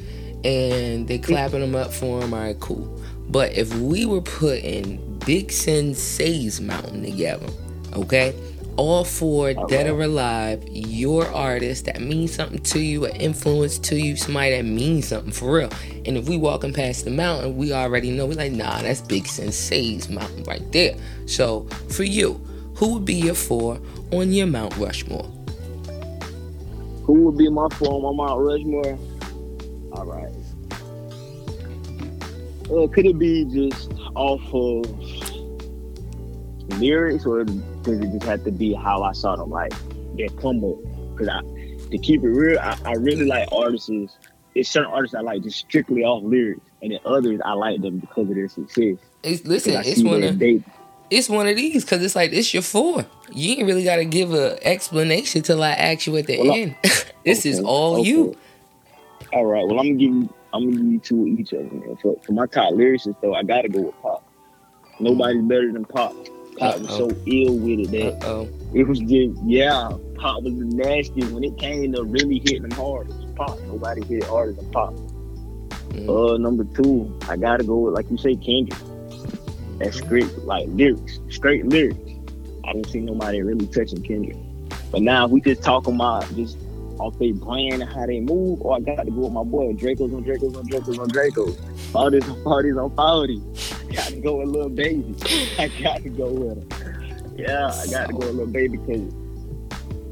and 0.46 1.08
they 1.08 1.17
clapping 1.17 1.60
them 1.60 1.75
up 1.75 1.91
for 1.93 2.22
them. 2.22 2.34
All 2.34 2.39
right, 2.39 2.60
cool. 2.60 3.01
But 3.33 3.53
if 3.53 3.73
we 3.77 4.05
were 4.05 4.21
putting 4.21 5.17
Big 5.25 5.47
Sensi's 5.47 6.61
mountain 6.61 7.01
together, 7.03 7.47
okay, 7.93 8.35
all 8.77 9.03
four 9.03 9.55
dead 9.67 9.87
or 9.87 10.03
alive, 10.03 10.63
your 10.69 11.25
artist 11.31 11.85
that 11.85 11.99
means 11.99 12.35
something 12.35 12.61
to 12.61 12.79
you, 12.79 13.05
an 13.05 13.15
influence 13.15 13.79
to 13.79 13.95
you, 13.95 14.15
somebody 14.17 14.51
that 14.51 14.65
means 14.65 15.07
something 15.07 15.31
for 15.31 15.51
real. 15.51 15.69
And 16.05 16.15
if 16.15 16.29
we 16.29 16.37
walking 16.37 16.73
past 16.73 17.05
the 17.05 17.09
mountain, 17.11 17.57
we 17.57 17.73
already 17.73 18.11
know 18.11 18.27
we're 18.27 18.35
like, 18.35 18.51
nah, 18.51 18.83
that's 18.83 19.01
Big 19.01 19.23
Sensi's 19.23 20.09
mountain 20.09 20.43
right 20.43 20.71
there. 20.71 20.95
So 21.25 21.63
for 21.89 22.03
you, 22.03 22.33
who 22.75 22.93
would 22.93 23.05
be 23.05 23.15
your 23.15 23.33
four 23.33 23.81
on 24.11 24.31
your 24.31 24.45
Mount 24.45 24.77
Rushmore? 24.77 25.25
Who 27.05 27.13
would 27.23 27.37
be 27.39 27.49
my 27.49 27.67
four 27.69 27.95
on 27.95 28.15
my 28.15 28.25
Mount 28.27 28.41
Rushmore? 28.41 28.99
All 29.93 30.05
right. 30.05 30.42
Uh, 32.72 32.88
could 32.88 33.05
it 33.05 33.17
be 33.20 33.46
just 33.46 33.91
off 34.15 34.41
of 34.53 34.86
lyrics, 36.79 37.25
or 37.25 37.43
does 37.43 38.00
it 38.00 38.12
just 38.12 38.24
have 38.24 38.43
to 38.46 38.51
be 38.51 38.74
how 38.74 39.03
I 39.03 39.12
saw 39.12 39.36
them, 39.36 39.50
like 39.50 39.74
their 40.15 40.29
come 40.29 40.63
up? 40.63 40.77
Because 41.12 41.27
I, 41.29 41.41
to 41.89 41.98
keep 41.98 42.24
it 42.24 42.27
real, 42.27 42.60
I, 42.60 42.77
I 42.86 42.93
really 42.93 43.25
like 43.25 43.48
artists. 43.51 43.89
It's 44.55 44.70
certain 44.70 44.91
artists 44.91 45.15
I 45.15 45.22
like 45.22 45.43
just 45.43 45.60
strictly 45.60 46.03
off 46.03 46.24
lyrics, 46.24 46.62
and 46.82 46.91
then 46.91 47.00
others 47.05 47.39
I 47.43 47.53
like 47.53 47.82
them 47.82 48.00
because 48.00 48.29
of 48.29 48.36
their 48.36 48.48
success. 48.48 48.98
It's, 49.24 49.46
listen, 49.46 49.82
it's 49.86 50.03
one 50.03 50.24
of 50.24 50.39
they, 50.39 50.63
it's 51.10 51.29
one 51.29 51.48
of 51.48 51.55
these 51.55 51.84
because 51.84 52.03
it's 52.03 52.15
like 52.15 52.32
it's 52.34 52.53
your 52.53 52.63
four. 52.63 53.05
You 53.32 53.55
ain't 53.55 53.65
really 53.67 53.84
got 53.84 53.98
to 53.98 54.05
give 54.05 54.34
a 54.34 54.58
explanation 54.65 55.41
till 55.41 55.62
I 55.63 55.72
ask 55.72 56.08
you 56.08 56.15
at 56.17 56.27
the 56.27 56.39
Well, 56.39 56.51
end. 56.53 56.75
this 57.25 57.46
is 57.46 57.60
all 57.60 57.96
okay. 58.00 58.10
you. 58.10 58.38
All 59.32 59.46
right. 59.46 59.65
Well, 59.65 59.79
I'm 59.79 59.88
gonna 59.88 59.93
give 59.93 60.13
you. 60.13 60.34
I'm 60.53 60.69
gonna 60.69 60.77
give 60.83 60.91
you 60.91 61.00
two 61.00 61.22
of 61.24 61.27
each 61.39 61.51
of 61.53 61.69
them. 61.69 61.79
Man. 61.79 61.98
For, 61.98 62.15
for 62.24 62.31
my 62.31 62.45
top 62.45 62.74
lyricists, 62.74 63.19
though, 63.22 63.33
I 63.33 63.43
gotta 63.43 63.69
go 63.69 63.81
with 63.81 64.01
Pop. 64.01 64.24
Nobody's 65.00 65.41
better 65.43 65.72
than 65.72 65.83
Pop. 65.83 66.13
Pop 66.57 66.79
was 66.79 66.89
so 66.89 67.10
ill 67.25 67.57
with 67.57 67.79
it 67.79 67.91
that 67.91 68.27
oh. 68.27 68.48
it 68.74 68.88
was 68.88 69.00
just 69.00 69.39
yeah. 69.45 69.89
Pop 70.15 70.43
was 70.43 70.53
the 70.53 70.65
nastiest 70.65 71.31
when 71.31 71.43
it 71.43 71.57
came 71.57 71.93
to 71.93 72.03
really 72.03 72.39
hitting 72.39 72.62
them 72.62 72.72
hard. 72.72 73.10
It 73.10 73.15
was 73.15 73.25
Pop. 73.36 73.60
Nobody 73.62 74.05
hit 74.05 74.24
harder 74.25 74.53
than 74.53 74.69
Pop. 74.72 74.93
Mm. 75.89 76.33
Uh, 76.33 76.38
number 76.38 76.63
two, 76.63 77.12
I 77.27 77.36
gotta 77.36 77.63
go 77.63 77.77
with 77.77 77.95
like 77.95 78.10
you 78.12 78.17
say, 78.17 78.36
Kendrick. 78.36 78.79
That's 79.79 80.01
great, 80.01 80.31
like 80.39 80.67
lyrics, 80.69 81.19
straight 81.29 81.65
lyrics. 81.65 82.12
I 82.63 82.74
don't 82.74 82.88
see 82.88 83.00
nobody 83.00 83.41
really 83.41 83.67
touching 83.67 84.03
Kendrick. 84.03 84.38
But 84.91 85.01
now 85.01 85.25
we 85.25 85.41
just 85.41 85.63
talking 85.63 85.95
about 85.95 86.24
just 86.36 86.57
off 87.00 87.17
they 87.19 87.31
brand 87.31 87.81
and 87.81 87.91
how 87.91 88.05
they 88.05 88.19
move, 88.19 88.62
or 88.62 88.75
I 88.75 88.79
got 88.79 89.03
to 89.03 89.12
go 89.12 89.21
with 89.21 89.33
my 89.33 89.43
boy 89.43 89.73
Draco's 89.73 90.13
on 90.13 90.23
Draco's 90.23 90.55
on 90.55 90.67
Draco's 90.67 91.00
on 91.00 91.07
Draco's. 91.09 91.57
Parties 91.91 92.27
on 92.27 92.43
parties 92.43 92.77
on 92.77 92.91
parties. 92.91 93.41
Got 93.93 94.07
to 94.07 94.19
go 94.19 94.35
with 94.38 94.50
Lil 94.50 94.69
Baby. 94.69 95.15
I 95.59 95.67
got 95.81 96.03
to 96.03 96.09
go 96.09 96.31
with 96.31 96.71
him. 96.71 97.35
Yeah, 97.38 97.67
I 97.67 97.88
got 97.88 98.07
to 98.07 98.13
go 98.13 98.19
with 98.19 98.35
Lil 98.35 98.47
Baby 98.47 98.77
because 98.77 99.13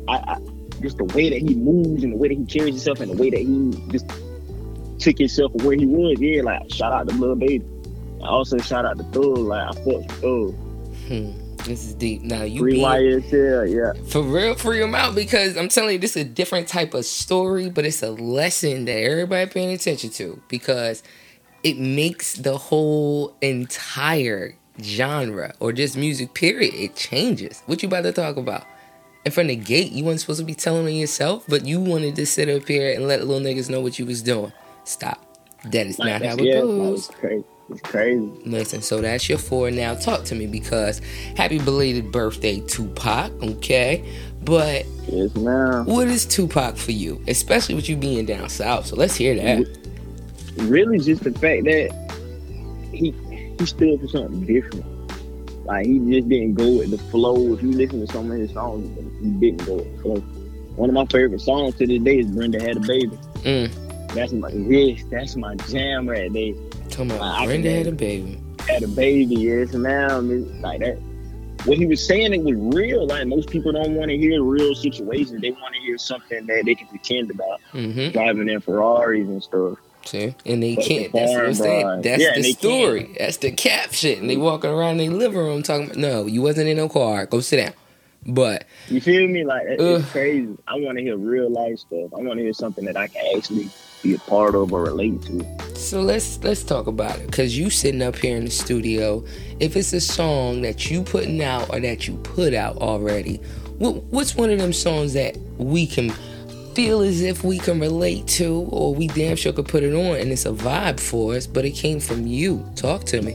I, 0.08 0.34
I 0.34 0.40
just 0.82 0.98
the 0.98 1.06
way 1.06 1.30
that 1.30 1.40
he 1.40 1.56
moves 1.56 2.04
and 2.04 2.14
the 2.14 2.18
way 2.18 2.30
that 2.30 2.38
he 2.38 2.46
carries 2.46 2.76
himself 2.76 3.00
and 3.00 3.12
the 3.12 3.18
way 3.18 3.30
that 3.30 3.40
he 3.40 3.92
just 3.92 4.06
took 5.00 5.18
himself 5.18 5.54
where 5.64 5.76
he 5.76 5.86
was. 5.86 6.20
Yeah, 6.20 6.44
like 6.44 6.72
shout 6.72 6.92
out 6.92 7.08
to 7.10 7.16
Lil 7.16 7.36
Baby. 7.36 7.66
I 8.24 8.28
also 8.28 8.58
shout 8.60 8.86
out 8.86 8.98
to 8.98 9.04
Thug. 9.06 9.38
Like 9.38 9.70
I 9.70 9.74
fuck 9.74 9.86
with 9.86 10.12
Thug. 10.12 10.56
Hmm. 11.08 11.51
This 11.66 11.86
is 11.86 11.94
deep. 11.94 12.24
Now 12.24 12.44
you 12.44 12.60
Free 12.60 12.80
YSL, 12.80 13.72
yeah. 13.74 14.04
for 14.10 14.22
real 14.22 14.56
free 14.56 14.80
them 14.80 14.96
out 14.96 15.16
because 15.16 15.58
I'm 15.58 15.70
telling 15.70 15.94
you 15.94 16.00
this 16.00 16.16
is 16.18 16.26
a 16.26 16.30
different 16.30 16.68
type 16.68 16.94
of 16.94 17.06
story, 17.06 17.70
but 17.70 17.86
it's 17.86 18.02
a 18.02 18.12
lesson 18.12 18.86
that 18.86 18.98
everybody 18.98 19.50
paying 19.50 19.72
attention 19.72 20.10
to 20.12 20.42
because 20.48 21.04
it 21.64 21.78
makes 21.78 22.34
the 22.34 22.58
whole 22.58 23.36
entire 23.42 24.56
genre 24.82 25.54
or 25.60 25.72
just 25.72 25.96
music 25.96 26.34
period 26.34 26.74
it 26.74 26.96
changes. 26.96 27.62
What 27.68 27.84
you 27.84 27.88
about 27.88 28.04
to 28.04 28.12
talk 28.12 28.38
about? 28.38 28.66
And 29.24 29.34
from 29.34 29.48
the 29.48 29.56
gate, 29.56 29.92
you 29.92 30.04
weren't 30.04 30.20
supposed 30.20 30.40
to 30.40 30.46
be 30.46 30.56
telling 30.56 30.86
on 30.88 30.94
yourself, 30.96 31.46
but 31.48 31.66
you 31.66 31.80
wanted 31.80 32.16
to 32.16 32.26
sit 32.26 32.50
up 32.50 32.68
here 32.68 32.94
and 32.94 33.08
let 33.08 33.24
little 33.26 33.40
niggas 33.40 33.70
know 33.70 33.82
what 33.82 34.00
you 34.00 34.06
was 34.06 34.24
doing. 34.24 34.52
Stop. 34.84 35.24
That 35.66 35.86
is 35.86 36.00
Like, 36.00 36.22
not 36.22 36.28
how 36.28 36.36
it 36.38 36.44
yeah, 36.44 36.62
goes. 36.62 37.12
It's 37.72 37.82
crazy. 37.82 38.30
Listen, 38.46 38.82
so 38.82 39.00
that's 39.02 39.30
your 39.30 39.38
four 39.38 39.72
now. 39.72 39.96
Talk 39.96 40.26
to 40.26 40.36
me 40.36 40.46
because 40.48 41.00
happy 41.38 41.58
belated 41.60 42.12
birthday, 42.12 42.60
Tupac, 42.60 43.32
okay? 43.42 44.04
But 44.44 44.86
Yes, 45.08 45.34
ma'am. 45.36 45.86
what 45.86 46.08
is 46.08 46.26
Tupac 46.26 46.76
for 46.76 46.92
you? 46.92 47.24
Especially 47.28 47.76
with 47.76 47.88
you 47.88 47.96
being 47.96 48.26
down 48.26 48.50
south. 48.50 48.88
So 48.88 48.96
let's 48.96 49.16
hear 49.16 49.36
that. 49.36 49.66
really 50.58 51.00
just 51.00 51.24
the 51.24 51.32
fact 51.32 51.64
that 51.66 51.92
he 52.92 53.12
he 53.58 53.66
stood 53.66 54.02
for 54.02 54.08
something 54.08 54.46
different. 54.46 54.86
Like 55.66 55.86
he 55.86 56.00
just 56.00 56.28
didn't 56.28 56.56
go 56.56 56.78
with 56.80 56.92
the 56.92 56.98
flow. 56.98 57.54
If 57.54 57.62
you 57.62 57.72
listen 57.72 58.06
to 58.06 58.12
some 58.12 58.32
of 58.32 58.38
his 58.38 58.52
songs, 58.52 58.86
he 59.22 59.30
didn't 59.30 59.66
go 59.66 59.76
with 59.76 59.96
the 59.96 60.02
flow. 60.02 60.16
One 60.76 60.90
of 60.90 60.96
my 60.96 61.06
favorite 61.06 61.42
songs 61.42 61.76
to 61.76 61.88
this 61.88 62.02
day 62.02 62.20
is 62.20 62.28
Brenda 62.28 62.62
Had 62.62 62.78
a 62.78 62.80
Baby. 62.82 63.18
Mm. 63.44 64.08
That's 64.14 64.34
my 64.34 64.50
yes, 64.50 65.04
that's 65.10 65.36
my 65.36 65.56
jam 65.56 66.10
right 66.10 66.32
there. 66.34 66.54
Talking 66.92 67.12
I 67.14 67.16
about 67.16 67.38
can 67.38 67.48
Brenda 67.48 67.72
had 67.72 67.88
a 67.88 67.92
baby. 67.92 68.40
Had 68.68 68.84
a 68.84 68.88
baby, 68.88 69.36
yes, 69.36 69.74
ma'am. 69.74 70.30
It's 70.32 70.62
like 70.62 70.82
that. 70.82 70.98
What 71.66 71.78
he 71.78 71.86
was 71.86 72.06
saying 72.06 72.34
it 72.34 72.44
was 72.44 72.56
real. 72.76 73.08
Like 73.08 73.28
most 73.28 73.50
people 73.50 73.72
don't 73.72 73.96
want 73.96 74.10
to 74.10 74.18
hear 74.18 74.44
real 74.44 74.76
situations. 74.76 75.42
They 75.42 75.52
want 75.52 75.76
to 75.76 75.82
hear 75.82 75.98
something 75.98 76.46
that 76.48 76.66
they 76.66 76.76
can 76.76 76.88
pretend 76.88 77.32
about. 77.32 77.62
Mm-hmm. 77.74 78.12
Driving 78.12 78.50
in 78.50 78.60
Ferraris 78.62 79.28
and 79.28 79.44
stuff. 79.44 79.78
See? 80.06 80.36
And 80.46 80.64
they 80.64 80.76
But 80.76 80.86
can't. 80.86 81.14
That's 81.14 81.32
what 81.32 81.46
I'm 81.46 81.54
saying. 81.54 82.02
That's 82.02 82.22
Yeah, 82.24 82.36
the 82.36 82.54
story. 82.54 83.16
That's 83.18 83.38
the 83.38 83.52
caption. 83.52 84.20
And 84.22 84.30
they 84.30 84.38
walking 84.38 84.72
around 84.72 85.00
in 85.00 85.12
their 85.12 85.18
living 85.20 85.38
room 85.38 85.62
talking 85.64 85.86
about, 85.86 85.98
no, 85.98 86.26
you 86.26 86.42
wasn't 86.42 86.68
in 86.68 86.78
no 86.78 86.90
car. 86.90 87.26
Go 87.28 87.40
sit 87.40 87.58
down. 87.58 87.74
But 88.26 88.66
You 88.88 89.02
feel 89.02 89.28
me? 89.28 89.44
Like 89.44 89.64
it's 89.68 90.10
crazy. 90.10 90.58
I 90.68 90.76
want 90.80 90.98
to 90.98 91.04
hear 91.04 91.18
real 91.18 91.50
life 91.50 91.80
stuff. 91.80 92.12
I 92.14 92.22
want 92.22 92.38
to 92.38 92.44
hear 92.44 92.54
something 92.54 92.86
that 92.86 92.98
I 92.98 93.08
can 93.08 93.24
actually 93.36 93.70
be 94.02 94.16
a 94.16 94.20
part 94.20 94.56
of 94.56 94.74
or 94.74 94.84
relate 94.84 95.22
to. 95.24 95.46
So 95.76 96.02
let's 96.02 96.44
let's 96.44 96.64
talk 96.64 96.88
about 96.88 97.20
it 97.20 97.28
because 97.28 97.58
you 97.58 97.70
sitting 97.70 98.02
up 98.02 98.16
here 98.16 98.38
in 98.38 98.46
the 98.46 98.52
studio. 98.52 99.24
If 99.60 99.76
it's 99.76 99.94
a 99.94 100.02
song 100.02 100.62
that 100.62 100.90
you 100.90 101.04
putting 101.04 101.44
out 101.44 101.70
or 101.70 101.80
that 101.80 102.08
you 102.08 102.18
put 102.18 102.54
out 102.54 102.78
already, 102.78 103.38
what, 103.78 104.04
what's 104.06 104.36
one 104.36 104.50
of 104.50 104.60
them 104.60 104.74
songs 104.74 105.14
that 105.14 105.38
we 105.58 105.88
can 105.88 106.12
feel 106.74 107.02
as 107.02 107.22
if 107.22 107.44
we 107.44 107.58
can 107.58 107.80
relate 107.80 108.28
to, 108.28 108.68
or 108.70 108.94
we 108.94 109.08
damn 109.08 109.36
sure 109.36 109.52
could 109.54 109.68
put 109.68 109.84
it 109.84 109.94
on 109.94 110.18
and 110.18 110.32
it's 110.32 110.46
a 110.46 110.52
vibe 110.52 111.00
for 111.00 111.36
us, 111.36 111.48
but 111.48 111.66
it 111.66 111.72
came 111.72 112.00
from 112.00 112.28
you? 112.28 112.66
Talk 112.76 113.04
to 113.06 113.22
me. 113.22 113.34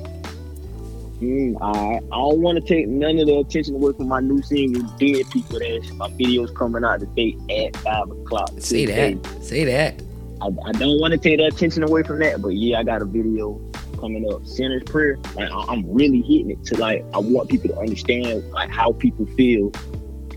Mm, 1.20 1.56
I, 1.62 1.96
I 1.96 1.98
don't 1.98 2.42
want 2.42 2.62
to 2.62 2.74
take 2.74 2.88
none 2.88 3.18
of 3.18 3.26
the 3.26 3.38
attention 3.38 3.74
away 3.74 3.92
from 3.94 4.08
my 4.08 4.20
new 4.20 4.42
single, 4.42 4.82
Dead 4.98 5.24
People. 5.30 5.58
That's 5.58 5.90
my 5.92 6.10
video's 6.10 6.50
coming 6.50 6.84
out 6.84 7.00
today 7.00 7.36
at 7.50 7.76
5 7.78 8.10
o'clock. 8.10 8.50
Say 8.58 8.84
that. 8.86 9.42
Say 9.42 9.64
that. 9.64 10.02
I, 10.40 10.48
I 10.64 10.72
don't 10.72 11.00
want 11.00 11.12
to 11.12 11.18
take 11.18 11.38
the 11.38 11.46
attention 11.46 11.82
away 11.82 12.02
from 12.02 12.18
that, 12.20 12.42
but 12.42 12.50
yeah, 12.50 12.78
I 12.78 12.82
got 12.82 13.02
a 13.02 13.04
video 13.04 13.60
coming 13.98 14.30
up. 14.32 14.46
Sinner's 14.46 14.82
Prayer. 14.84 15.16
Like 15.34 15.50
I, 15.50 15.64
I'm 15.68 15.90
really 15.90 16.20
hitting 16.20 16.50
it 16.50 16.64
to 16.66 16.78
like 16.78 17.04
I 17.14 17.18
want 17.18 17.48
people 17.48 17.70
to 17.70 17.78
understand 17.78 18.48
like 18.50 18.70
how 18.70 18.92
people 18.92 19.26
feel 19.36 19.72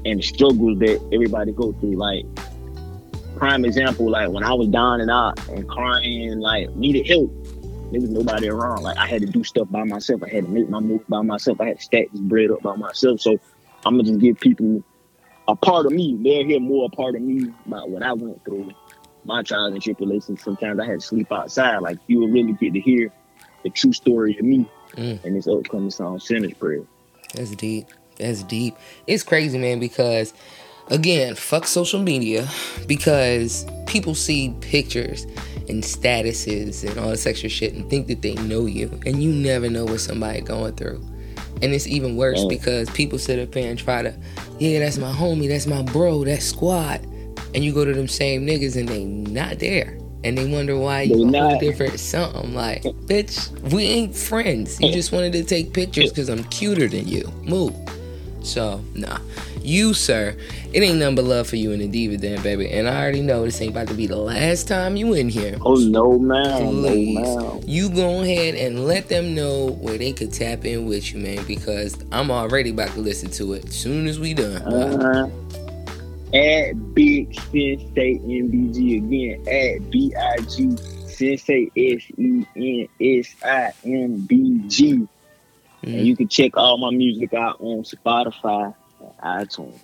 and 0.06 0.20
the 0.20 0.24
struggles 0.24 0.80
that 0.80 1.10
everybody 1.14 1.52
go 1.52 1.74
through. 1.74 1.96
Like 1.96 2.26
prime 3.36 3.66
example, 3.66 4.10
like 4.10 4.30
when 4.30 4.44
I 4.44 4.54
was 4.54 4.70
down 4.70 5.02
and 5.02 5.12
out 5.12 5.46
and 5.50 5.68
crying, 5.68 6.40
like 6.40 6.74
needed 6.76 7.08
help. 7.08 7.32
There 7.92 8.00
was 8.00 8.12
nobody 8.12 8.48
around. 8.50 8.84
Like 8.84 8.98
I 8.98 9.08
had 9.08 9.22
to 9.22 9.28
do 9.28 9.44
stuff 9.44 9.68
by 9.72 9.84
myself. 9.84 10.24
I 10.24 10.30
had 10.30 10.46
to 10.46 10.50
make 10.50 10.70
my 10.70 10.80
move 10.80 11.06
by 11.10 11.22
myself. 11.22 11.60
I 11.60 11.66
had 11.66 11.78
to 11.78 11.84
stack 11.84 12.12
this 12.12 12.22
bread 12.22 12.52
up 12.52 12.62
by 12.62 12.76
myself. 12.76 13.20
So 13.20 13.40
I'm 13.86 13.98
gonna 13.98 14.04
just 14.04 14.20
give 14.20 14.40
people 14.40 14.84
a 15.48 15.56
part 15.56 15.88
of 15.88 15.92
me. 15.92 16.18
They'll 16.22 16.46
hear 16.46 16.60
more 16.60 16.86
a 16.86 16.96
part 16.96 17.16
of 17.16 17.22
me 17.22 17.52
about 17.66 17.90
what 17.90 18.04
I 18.04 18.14
went 18.14 18.46
through 18.46 18.72
my 19.26 19.44
trials 19.44 19.74
and 19.74 19.82
tribulations. 19.82 20.42
Sometimes 20.42 20.80
I 20.80 20.86
had 20.86 21.00
to 21.02 21.06
sleep 21.06 21.32
outside. 21.32 21.78
Like 21.78 21.98
you 22.08 22.20
will 22.20 22.30
really 22.30 22.54
get 22.54 22.74
to 22.74 22.80
hear 22.80 23.12
the 23.64 23.70
true 23.70 23.94
story 23.94 24.38
of 24.38 24.46
me 24.46 24.70
Mm. 24.96 25.24
and 25.24 25.36
this 25.36 25.48
upcoming 25.48 25.92
song, 25.92 26.20
Sinner's 26.20 26.54
Prayer. 26.56 26.82
That's 27.36 27.52
deep. 27.52 27.86
That's 28.18 28.42
deep. 28.42 28.76
It's 29.06 29.22
crazy, 29.22 29.58
man, 29.60 29.80
because 29.80 30.34
again, 30.88 31.36
fuck 31.36 31.68
social 31.68 32.02
media 32.02 32.48
because 32.88 33.68
people 33.86 34.16
see 34.16 34.54
pictures 34.62 35.26
and 35.70 35.84
statuses 35.84 36.90
and 36.90 37.00
all 37.00 37.10
this 37.10 37.28
extra 37.28 37.50
shit 37.50 37.74
and 37.74 37.88
think 37.90 38.08
that 38.08 38.24
they 38.24 38.34
know 38.34 38.66
you. 38.66 39.00
And 39.06 39.22
you 39.22 39.32
never 39.32 39.70
know 39.70 39.86
what 39.86 40.00
somebody 40.00 40.42
going 40.42 40.74
through. 40.76 41.06
And 41.62 41.74
it's 41.74 41.86
even 41.86 42.16
worse 42.16 42.44
because 42.46 42.90
people 42.90 43.20
sit 43.20 43.38
up 43.38 43.52
there 43.52 43.70
and 43.70 43.78
try 43.78 44.02
to, 44.02 44.14
yeah, 44.58 44.80
that's 44.80 44.98
my 44.98 45.12
homie, 45.12 45.48
that's 45.50 45.68
my 45.68 45.84
bro, 45.84 46.24
that's 46.24 46.46
squad. 46.46 47.06
And 47.54 47.64
you 47.64 47.74
go 47.74 47.86
to 47.86 47.94
them 47.94 48.08
same 48.08 48.46
niggas 48.46 48.76
and 48.76 48.88
they 48.88 49.06
not 49.06 49.60
there. 49.60 49.98
And 50.24 50.38
they 50.38 50.52
wonder 50.52 50.78
why 50.78 51.04
you 51.04 51.34
a 51.34 51.40
whole 51.40 51.60
different 51.60 52.00
something. 52.00 52.54
Like, 52.54 52.84
bitch, 52.84 53.50
we 53.72 53.84
ain't 53.84 54.16
friends. 54.16 54.80
You 54.82 54.92
just 54.92 55.12
wanted 55.12 55.32
to 55.34 55.44
take 55.44 55.74
pictures 55.74 56.10
because 56.10 56.30
I'm 56.30 56.44
cuter 56.46 56.88
than 56.88 57.08
you. 57.08 57.32
Move. 57.44 57.76
So, 58.44 58.84
nah. 58.94 59.20
You, 59.62 59.94
sir, 59.94 60.36
it 60.74 60.82
ain't 60.82 61.00
nothing 61.00 61.16
but 61.16 61.26
love 61.26 61.48
for 61.48 61.58
you 61.58 61.72
and 61.74 61.82
the 61.82 61.88
Diva 61.88 62.18
Den, 62.18 62.42
baby. 62.42 62.70
And 62.70 62.88
I 62.88 63.02
already 63.02 63.22
know 63.22 63.44
this 63.44 63.62
ain't 63.62 63.72
about 63.72 63.88
to 63.90 63.94
be 63.94 64.08
the 64.08 64.16
last 64.16 64.68
time 64.68 64.96
you 64.96 65.14
in 65.14 65.30
here. 65.30 65.58
Oh, 65.62 65.76
no, 65.76 66.18
man. 66.18 66.68
Please, 66.68 67.20
no, 67.20 67.54
man. 67.56 67.64
You 67.68 67.90
go 67.90 68.22
ahead 68.22 68.56
and 68.56 68.86
let 68.86 69.10
them 69.10 69.36
know 69.36 69.72
where 69.82 69.98
they 69.98 70.14
could 70.14 70.34
tap 70.34 70.66
in 70.66 70.86
with 70.86 71.14
you, 71.14 71.20
man, 71.20 71.46
because 71.46 71.98
I'm 72.12 72.32
already 72.32 72.72
about 72.72 72.90
to 72.92 73.02
listen 73.02 73.30
to 73.32 73.54
it 73.54 73.66
as 73.66 73.76
soon 73.76 74.08
as 74.08 74.20
we 74.20 74.34
done. 74.34 74.62
Uh-huh. 74.64 75.30
At 76.34 76.94
Big 76.94 77.34
Sensi 77.34 78.20
MBG 78.20 78.98
again. 78.98 79.48
At 79.48 79.90
B 79.90 80.14
I 80.16 80.38
G 80.42 80.78
Sensi 81.08 81.72
S 81.76 82.04
E 82.18 82.46
N 82.56 82.88
S 83.02 83.36
I 83.44 83.72
M 83.86 84.26
B 84.28 84.62
G. 84.68 85.08
And 85.82 85.92
mm. 85.94 86.06
you 86.06 86.16
can 86.16 86.28
check 86.28 86.58
all 86.58 86.78
my 86.78 86.92
music 86.92 87.34
out 87.34 87.60
on 87.62 87.84
Spotify 87.84 88.74
and 89.00 89.48
iTunes. 89.50 89.80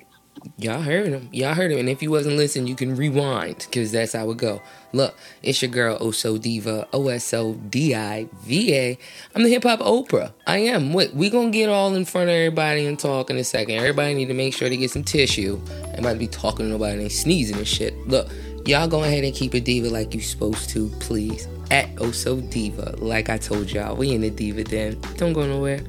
Y'all 0.58 0.82
heard 0.82 1.08
him. 1.08 1.30
Y'all 1.32 1.54
heard 1.54 1.72
him. 1.72 1.80
And 1.80 1.90
if 1.90 2.02
you 2.02 2.12
wasn't 2.12 2.38
listening, 2.38 2.68
you 2.68 2.75
can 2.75 2.96
rewind 2.96 3.58
because 3.60 3.92
that's 3.92 4.14
how 4.14 4.30
it 4.30 4.38
go. 4.38 4.62
Look, 4.94 5.18
it's 5.44 5.62
your 5.62 5.72
girl 5.72 5.98
oh 6.00 6.10
Oso 6.10 6.40
Diva, 6.42 6.88
O 6.94 7.08
S 7.10 7.34
O 7.34 7.54
D 7.54 7.94
I 7.96 8.28
V 8.44 8.74
A. 8.74 8.98
I'm 9.34 9.44
the 9.44 9.50
hip 9.50 9.64
hop 9.64 9.80
Oprah. 9.80 10.32
I 10.48 10.60
am. 10.60 10.94
What 10.94 11.14
we 11.14 11.30
gonna 11.30 11.50
get 11.50 11.70
all 11.70 11.94
in 11.96 12.06
front 12.06 12.30
of 12.30 12.36
everybody 12.36 12.86
and 12.86 12.98
talk 12.98 13.30
in 13.30 13.38
a 13.38 13.44
second. 13.44 13.75
Everybody 13.75 14.14
need 14.14 14.28
to 14.28 14.34
make 14.34 14.54
sure 14.54 14.70
they 14.70 14.78
get 14.78 14.92
some 14.92 15.04
tissue. 15.04 15.60
I 15.98 16.02
might 16.02 16.20
be 16.20 16.28
talking 16.28 16.66
to 16.66 16.72
nobody 16.72 17.02
and 17.02 17.12
sneezing 17.12 17.58
and 17.58 17.68
shit. 17.68 17.96
Look, 18.08 18.30
y'all 18.66 18.88
go 18.88 19.04
ahead 19.04 19.24
and 19.24 19.34
keep 19.34 19.56
it 19.56 19.66
diva 19.66 19.90
like 19.90 20.14
you 20.14 20.22
supposed 20.22 20.70
to, 20.72 20.90
please. 21.00 21.48
At 21.72 21.90
oh 21.98 22.10
Oso 22.10 22.48
Diva, 22.50 22.96
like 23.00 23.30
I 23.30 23.38
told 23.38 23.72
y'all, 23.72 23.96
we 23.96 24.12
in 24.12 24.22
the 24.22 24.30
diva 24.30 24.64
den. 24.64 25.00
Don't 25.18 25.34
go 25.34 25.46
nowhere. 25.48 25.82